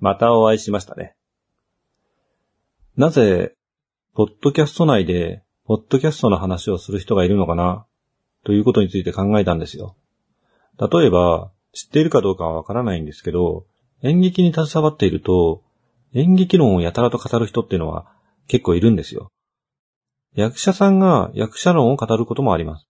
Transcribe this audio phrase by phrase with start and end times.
[0.00, 1.14] またお会いしましたね。
[2.96, 3.54] なぜ、
[4.14, 7.86] ポッドキャスト内で、ポッドキャストの話をする人がいるのかな、
[8.44, 9.96] ということについて考えたんですよ。
[10.78, 13.66] 例えば、知っているかどうかはわからないんですけど、
[14.02, 15.62] 演劇に携わっていると、
[16.14, 18.06] 演劇論をやたらと語る人っていうのは
[18.46, 19.30] 結構いるんですよ。
[20.34, 22.88] 役者さんが役者論を語ることもあります。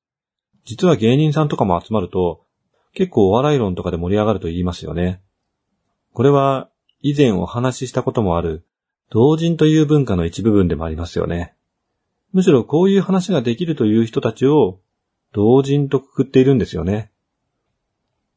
[0.64, 2.44] 実は芸人さんとかも集まると、
[2.92, 5.22] 結構お笑い論とかで盛り上がると言いますよね。
[6.12, 8.64] これは以前お話ししたこともある
[9.10, 11.54] 同人という文化の一部分でもありますよね。
[12.32, 14.80] むしろこういう話ができるという人たちを
[15.32, 17.10] 同人とくくっているんですよね。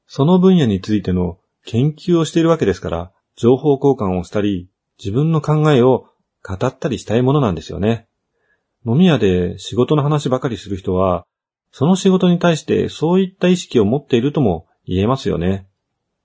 [0.08, 6.08] その分野についての研究をしているわけですから、情報交換をしたり、自分の考えを
[6.44, 8.08] 語ったりしたいものなんですよね。
[8.86, 11.26] 飲み屋で仕事の話ばかりする人は、
[11.72, 15.68] その仕事に対してそういった意識を持っているとも言えますよね。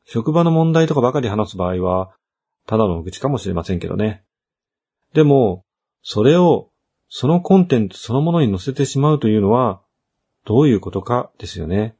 [0.05, 2.11] 職場の問題とかばかり話す場合は、
[2.67, 4.25] ただの愚痴かもしれませんけどね。
[5.15, 5.65] でも、
[6.03, 6.71] それを
[7.09, 9.81] そのコンテンツそのものに載せてしまうというのは、
[10.45, 11.97] どういうことかですよね。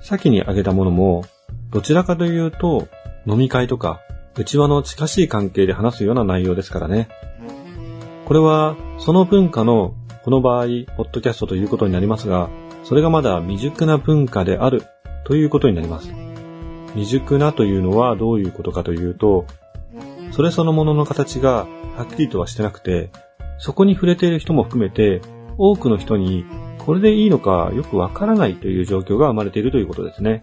[0.00, 1.24] 先に挙げたものも、
[1.70, 2.88] どちらかというと、
[3.26, 4.00] 飲み会とか、
[4.36, 7.08] 内輪の近しい関係で話すような内容ですからね。
[8.24, 9.94] これは、その文化の、
[10.28, 12.50] この場合、ポッドキャストということになりますが、
[12.84, 14.82] それがまだ未熟な文化である
[15.24, 16.12] ということになります。
[16.88, 19.46] 未熟なというのはどういうことかというと、
[20.32, 23.10] それそのものの形がはっきりとはしてなくて、
[23.56, 25.22] そこに触れている人も含めて、
[25.56, 26.44] 多くの人に
[26.76, 30.42] これでいいのかよくわからないという状況が生まれているということですね。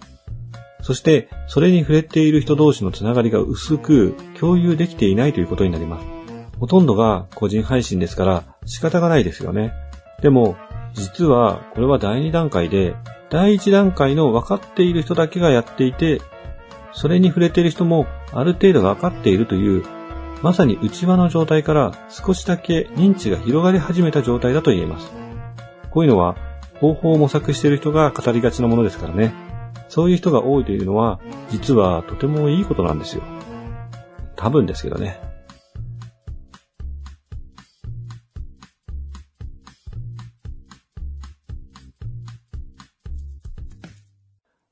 [0.82, 6.08] そして、それに触れている人同士のつながりが薄く共有できていないということになります。
[6.60, 9.74] ほとんどが個人配信ですから仕方がないですよね。
[10.22, 10.56] でも、
[10.94, 12.96] 実はこれは第2段階で、
[13.30, 16.22] 第1段階の分かっている人だけがやっていて、
[16.94, 19.84] それに触れている人もある程度分かっているという、
[20.42, 25.12] まさに内輪の状態から少しだけ認知が広がり始めた状態だと言えます。
[25.92, 26.36] こういうのは
[26.80, 29.34] 方法を模索している人が語りがちなものですからね。
[29.88, 31.20] そういう人が多いというのは、
[31.50, 33.24] 実はとてもいいことなんですよ。
[34.36, 35.20] 多分ですけどね。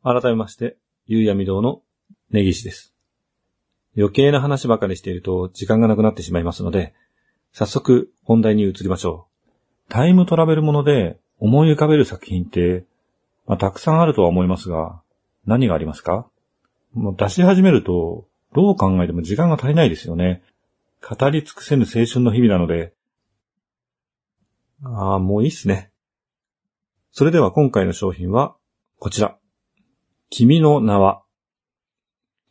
[0.03, 0.75] 改めまして、
[1.08, 1.81] ゆうやみ堂の
[2.30, 2.94] 根岸です。
[3.96, 6.94] 余計な話ばかりしていると時間がなくなってしまいますので、
[7.53, 9.28] 早速本題に移りましょ
[9.88, 9.90] う。
[9.90, 12.84] タイムトラベルもので思い浮かべる作品って、
[13.47, 15.02] まあ、たくさんあるとは思いますが、
[15.46, 16.28] 何がありますか？
[16.94, 20.44] もう出し始めると、どう考えても時間が足りないですよね。
[21.02, 22.94] 語り尽くせぬ青春の日々なので。
[24.84, 25.92] ああ、もういいっすね。
[27.12, 28.56] それでは今回の商品は、
[29.00, 29.38] こちら。
[30.35, 31.21] 君の名は。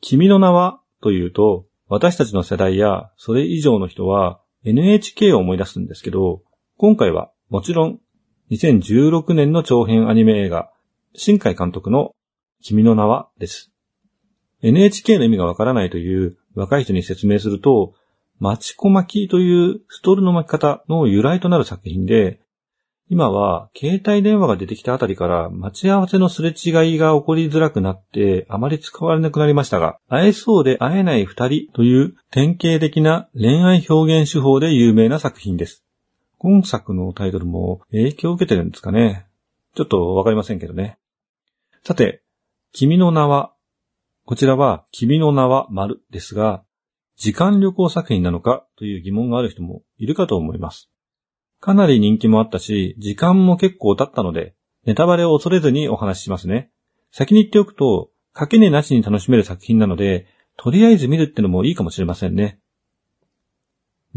[0.01, 6.43] 君の名はというと、私たちの世代やそれ以上の人は NHK を思い出すんですけど、
[6.77, 7.99] 今回はもちろん
[8.53, 10.71] 2016年の長編アニメ映画、
[11.17, 12.15] 新海監督の
[12.63, 13.73] 君の名はです。
[14.63, 17.95] NHK の意味がわからないという若い人に説明すると、
[18.39, 22.43] 町子巻きというストールの巻き方の由来となる作品で、
[23.13, 35.85] 今は携帯電話が出てきたあたりから待ち合わせのすれ違いが起こりづらくなってあまり使われなくなりましたが、会えそうで会えない二人という典型的な恋愛表現手法で有名な作品です。
[36.39, 39.27] 今作のタイトルも影響を受けてるんですかね。
[39.75, 40.97] ちょっとわかりませんけどね。
[41.85, 42.23] さて、
[42.73, 43.53] 君の名は、
[44.25, 46.65] こちらは君の名は丸ですが、
[47.17, 50.92] 時間旅行作品なのかという疑問がある人もいるかと思います。
[51.63, 56.73] かなり人気もあったし、時間も結構経ったので、ネタバレを恐れずにお話ししますね。
[57.13, 62.59] 先に言っておくと、かけねなしに楽しめる作品なので、とりあえず見るってのもいいかもしれませんね。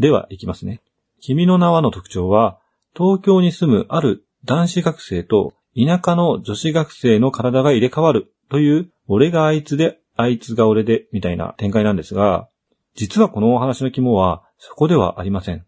[0.00, 0.82] では、いきますね。
[1.20, 2.58] 君の名はの特徴は、
[2.96, 12.48] 東京に住むある男子学生と田舎の女子学生の体が入れ替わるという、俺があいつで、あいつが俺で、みたいな展開なんですが、
[12.96, 15.64] 実はこのお話の肝は、そこではありません。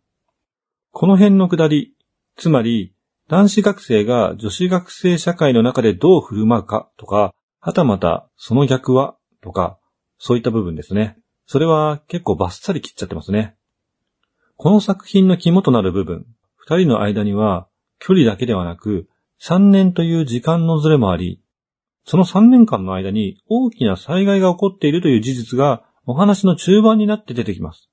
[0.98, 1.94] この辺のくだり、
[2.36, 2.92] つまり、
[3.28, 9.78] 男子学生が女子学生社会の中でどう振る舞うかとか、はたまたその逆はとか、
[10.18, 11.16] そういった部分ですね。
[11.46, 13.54] それは結構バッサリ切っちゃってますね。
[14.56, 17.68] この作品の肝となる部分、二人の間には
[18.00, 19.08] 距離だけではなく、
[19.38, 21.40] 三年という時間のずれもあり、
[22.06, 27.88] その三年間の間に大きな災害が起こっているという事実がお話の中盤になって出てきます。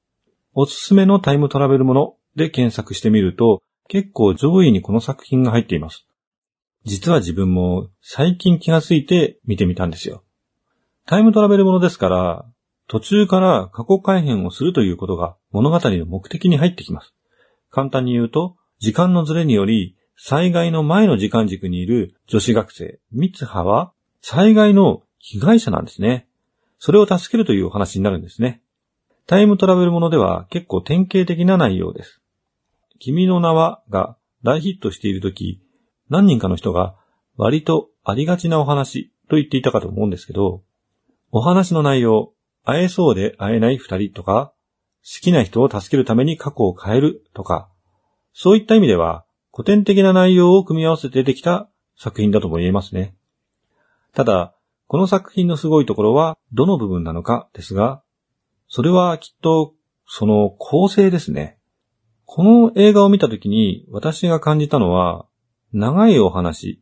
[0.55, 6.07] おすすめのタイムトラベルもので検索してみると、結構上位にこの作品が入っています。
[6.85, 10.23] 実は自分も最近気がついて見てみたんですよ。
[11.05, 12.45] タイムトラベルものですから、
[12.87, 17.13] 途中から過去改変をするということが物語の目的に入ってきます。
[17.71, 23.91] 簡単に言うと、時間のズレにより、災害の前の時間軸にいる女子学生、三葉は、
[24.21, 26.27] 災害の被害者なんですね。
[26.77, 28.61] それを助けるというお話になるんですね。
[29.27, 32.21] タイムトラベルものでは結構典型的な内容です。
[32.99, 35.61] 君の名はが大ヒットしているとき、
[36.09, 36.95] 何人かの人が
[37.35, 40.63] 割とありがちなお話と言っていたかと思うんですけど、
[41.31, 42.33] お話の内容、
[42.63, 44.53] 会えそうで会えない二人とか、
[45.03, 47.69] 好きな人を助けるために過去を変えるとか、
[48.33, 53.15] そういった意味では古典的な内容を組み合わせてできた作品だとも言えますね。
[54.13, 54.55] ただ、
[54.87, 58.03] この作品のすごいところはどの部分なのかですが、
[58.67, 59.73] それはきっと
[60.07, 61.57] その構成ですね。
[62.25, 65.25] この映画を見たときに私が感じたのは、
[65.73, 66.81] 長いお話、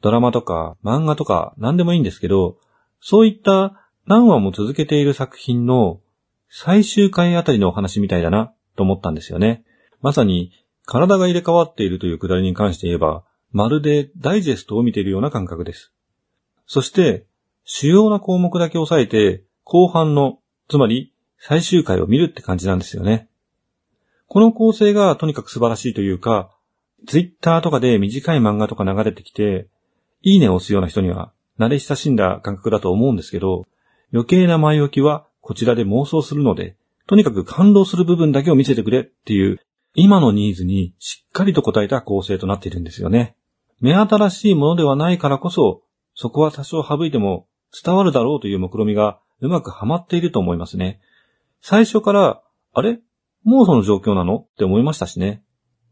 [0.00, 2.58] ドラマとか漫画とか何でもいいんですけど、
[3.00, 6.00] そういった何話も続けている作品の
[6.48, 9.64] 最終回あたりのお話みたいだなと思ったんですよね。
[10.00, 10.52] まさに
[10.84, 15.92] 体が入れ替わっているというくだりに関して言えば、まるでダイジェストを見ているような感覚です。
[16.66, 17.26] そして、
[17.64, 23.28] 主要な項目だけ押さえて、後半の、つまり最終回を見るって感じなんですよね。
[24.32, 26.50] この構成がとにかく素晴らしいというか、
[27.06, 29.68] ツイッターとかで短い漫画とか流れてきて、
[30.22, 33.66] いいねを押すような人には慣れ親しんだ感覚だと思うんですけど、
[34.10, 36.76] 余計な前置きはこちらで妄想するので、
[37.06, 39.60] とにかく感動する部分だけを見せてくれっていう、
[39.94, 43.36] 今のニーズにしっかりと応えた構成となっているんですよね。
[43.80, 45.82] 目新しいものではないからこそ、
[46.14, 47.46] そこは多少省いても
[47.84, 51.02] 伝わるだろうという目論みがうまくはまっていると思いますね。
[51.60, 52.42] 最初から、
[52.72, 52.98] あれ？
[53.44, 54.36] もうその状況なの？
[54.36, 55.42] って思いましたしね。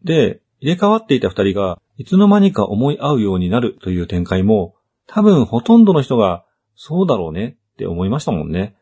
[0.05, 4.75] で、入れ替わっていた二人がいつの間にか思い合うようになるという展開も、
[5.07, 6.45] 多分ほとんどの人が
[6.75, 8.77] そうだろうねって思いましたもんね。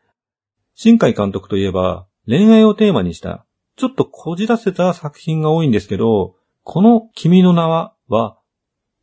[0.75, 3.45] 新海監督といえば恋愛をテーマにした
[3.75, 8.37] ちょっとこじらせた作品が多いんですけど、この君の名はは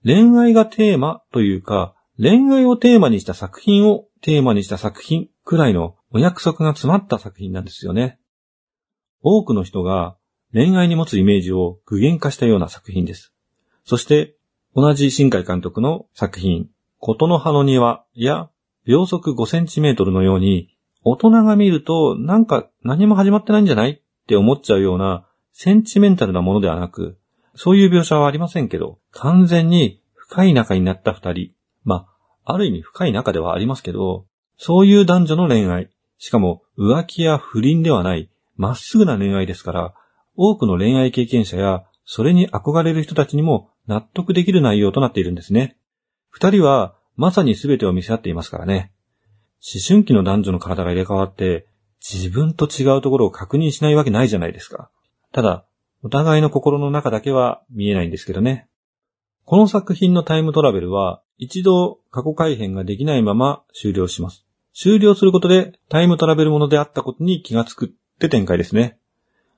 [0.05, 8.19] 恋愛がテーマというか恋愛をテーマにした作品をテーマにした作品くらいのお約束が詰まった作品なんですよね。
[9.23, 10.17] 多くの人が
[10.53, 13.33] 恋愛に持つイメージを具現化したような作品です。
[13.85, 14.37] そして、
[14.75, 16.69] 同じ新海監督の作品、
[16.99, 18.51] 琴の葉の庭や
[18.87, 23.91] 秒速5センチメートルのように、大人が見るとなんか何も始まってないんじゃない？
[23.91, 27.19] って思っちゃうようなセンチメンタルなものではなく、
[27.55, 31.53] そういう描写はありませんけど、完全に深い仲になった二人、
[31.85, 32.07] ま
[32.45, 34.27] あ、ある意味深い仲ではありますけど、
[34.59, 39.95] そういう男女の恋愛、しかも浮気や不倫ではない、まっすぐな恋愛ですから、
[40.37, 45.77] 多くの恋愛経験者や、それに憧れる人たちにも納得できる内容となっているんですね。
[46.31, 48.93] 二人は、まさに全てを見せ合っていますからね。
[49.75, 51.67] 思春期の男女の体が入れ替わって、
[52.01, 54.91] 自分と違うところを確認しないわけないじゃないですか。
[55.33, 55.67] ただ、
[56.03, 58.69] お互いの心の中だけは見えないんですけどね。
[59.45, 64.47] この作品のタイムトラベルは、一度過去改変ができないまま終了します。
[64.75, 68.99] 終了することでタイムトラベルものであったことに気がつくって展開ですね。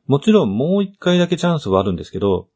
[0.07, 2.49] もちろんもう一回だけチャンスはあるんですけど、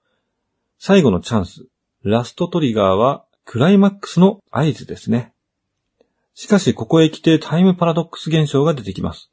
[0.79, 1.67] 最後のチャンス、
[2.03, 5.33] ラストトリガーはクライマックスの合図ですね。
[6.35, 9.31] しかしここへ来てタイムパラドックス現象が出てきます。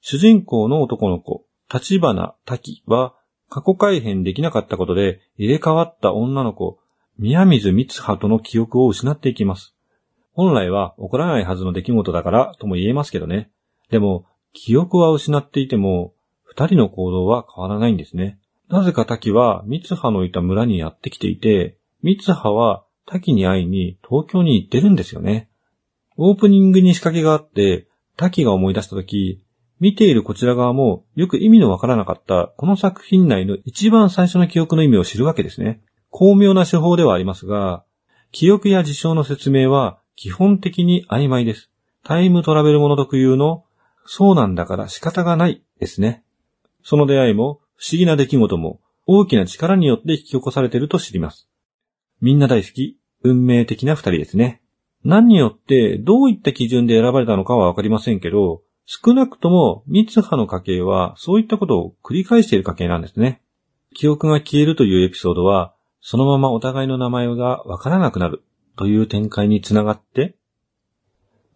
[0.00, 3.14] 主人公の男の子、立花滝は
[3.50, 6.78] 過去改変できなかったことで入れ替わった女の子、
[7.18, 9.74] 宮水光葉との記憶を失っていきます。
[10.32, 13.50] 本来は起こらないはずの出来事だからとも言えますけどね。
[13.90, 16.14] でも、記憶は失っていても、
[16.44, 18.38] 二人の行動は変わらないんですね。
[18.68, 25.48] なぜか滝は三葉のいた村にやってきていて、三葉は滝に会いに東京に行ってるんですよね。
[26.16, 29.42] オープニングに仕掛けがあって、滝が思い出した時、
[29.80, 35.80] 見ているこちら側もよく意味のわからなかったこの作品内の一番最初の記憶の意味を知るわけですね。
[36.10, 37.84] 巧妙な手法ではありますが、
[38.30, 41.70] 記憶や事象の説明は基本的に曖昧です。
[42.04, 43.64] タイムトラベルもの特有の
[44.12, 46.24] そうなんだから仕方がないですね。
[46.82, 51.48] その出会いも不思議な出来事も大きな力によって引き起こされていると知ります。
[52.20, 54.62] みんな大好き、運命的な二人ですね。
[55.04, 63.42] 何によってどういった基準で選ばれたのかはわかりませんけど、少なくとも、三葉の家系は、そういったことを繰り返している家系なんですね。
[63.94, 68.42] 記憶が消えるというエピソードは、そのままお互いの名前がわからなくなる
[68.76, 70.34] という展開につながって、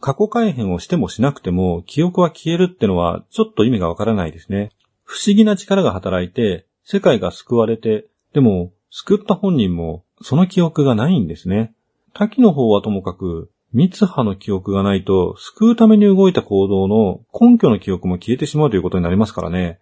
[0.04, 4.70] 過去改変をしてもしなくても、記憶は消えるってのは、ちょっと意味がわからないですね。
[5.02, 11.72] 不思議な力が働いて、世界が救われて、でも、救った本人もその記憶がないんですね。
[12.12, 19.80] 滝の方はともかく、三葉の記憶がないと、救うために動いた行動の根拠の記憶も消えてしまうということになりますからね。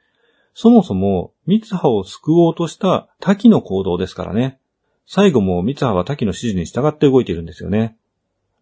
[0.54, 4.60] そもそも、三葉を救おうとした滝の行動ですからね。
[5.04, 7.96] 最後も三葉は滝の指示に従って動いているんですよね。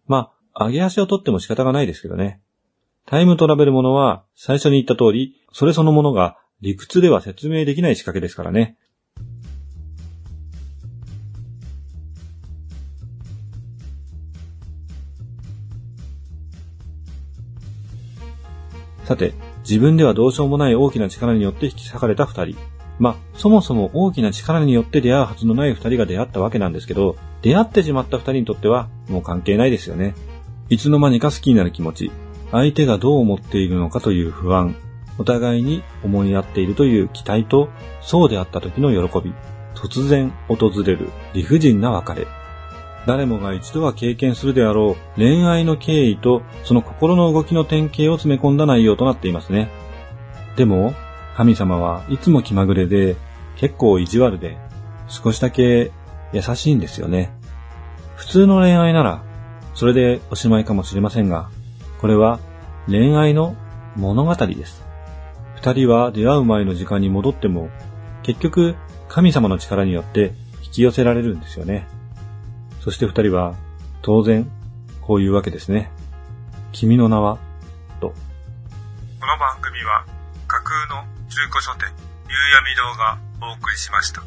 [0.07, 2.41] まあ、上げ足を取っても仕方がないですけどね。
[3.05, 8.77] タイムトラベルものは、最初に言った通り、それそのものが理屈では説明できない仕掛けですからね。
[19.05, 22.55] さて、自分ではどうしようもない大きな力によって引き裂かれた二人。
[22.99, 30.13] まあ、そもそも大きな力によって出会うはずのない二人が出会ったわけなんですけど、出会ってしまった二人にとってはもう関係ないですよね。
[30.71, 32.11] いつの間にか好きになる気持ち、
[32.49, 34.77] 相手がどう思っているのかという不安、
[35.17, 37.67] お互いに思い合っているという期待と、
[37.99, 39.33] そうであった時の喜び、
[39.75, 42.25] 突然訪れる理不尽な別れ、
[43.05, 49.69] 誰もが一度は経験するであろう恋愛の経緯とその心の動きの典型を詰め込んだ内容となっていますね。
[50.55, 50.93] でも、
[51.35, 53.17] 神様はいつも気まぐれで、
[53.57, 54.57] 結構意地悪で、
[55.09, 55.91] 少しだけ
[56.31, 57.33] 優しいんですよね。
[58.15, 59.30] 普通の恋愛なら、
[59.73, 61.49] それでおしまいかもしれませんが、
[61.99, 62.39] これは
[62.87, 63.55] 恋愛の
[63.95, 64.83] 物語です。
[65.55, 67.69] 二人は出会う前の時間に戻っても、
[68.23, 68.75] 結局
[69.07, 71.87] 神様の力によって引き寄せられるんですよね。
[72.79, 73.55] そして二人は、
[74.01, 74.49] 当然、
[75.01, 75.91] こういうわけですね。
[76.71, 77.37] 君の名は、
[77.99, 78.09] と。
[78.09, 78.15] こ
[79.27, 80.05] の番組は、
[80.47, 81.89] 架空の中古書店、
[82.27, 84.23] 夕闇堂がお送りしました。